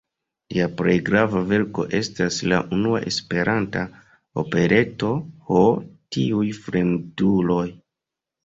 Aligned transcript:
Lia 0.55 0.67
plej 0.77 0.93
grava 1.09 1.41
verko 1.51 1.85
estas 1.99 2.39
la 2.53 2.61
unua 2.77 3.01
Esperanta 3.11 3.83
opereto 4.45 5.13
"Ho, 5.51 5.63
tiuj 6.17 6.49
fremduloj! 6.65 7.65